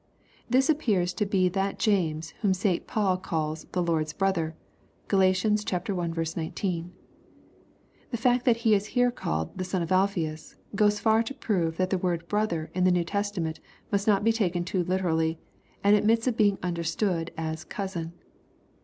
]This 0.49 0.67
appears 0.67 1.13
to 1.13 1.27
be 1.27 1.47
that 1.49 1.77
James 1.77 2.31
whom 2.41 2.55
St. 2.55 2.87
Paul 2.87 3.17
calls 3.17 3.67
the" 3.71 3.83
Lord's 3.83 4.13
brother." 4.13 4.55
(GaL 5.07 5.21
i. 5.21 5.29
19.) 5.35 6.91
The 8.09 8.17
fact 8.17 8.45
that 8.45 8.57
he 8.65 8.73
is 8.73 8.87
here 8.97 9.11
called 9.11 9.55
the" 9.59 9.63
son 9.63 9.83
of 9.83 9.89
Alphseus," 9.91 10.55
goes 10.73 10.99
far 10.99 11.21
to 11.21 11.35
prove 11.35 11.77
that 11.77 11.91
the 11.91 11.99
word 11.99 12.27
"brother" 12.27 12.71
in 12.73 12.83
the 12.83 12.91
New 12.91 13.03
Testament 13.05 13.59
must 13.91 14.07
not 14.07 14.23
be 14.23 14.33
taken 14.33 14.65
too 14.65 14.83
literally, 14.83 15.37
and 15.83 15.95
admits 15.95 16.25
of 16.25 16.35
being 16.35 16.57
understood 16.63 17.29
as" 17.37 17.63
cousin." 17.63 18.13